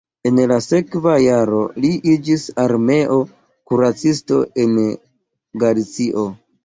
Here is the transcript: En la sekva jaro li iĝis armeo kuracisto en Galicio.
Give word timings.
En 0.27 0.39
la 0.51 0.55
sekva 0.67 1.11
jaro 1.23 1.59
li 1.83 1.91
iĝis 2.13 2.45
armeo 2.65 3.19
kuracisto 3.73 4.41
en 4.65 4.75
Galicio. 5.67 6.27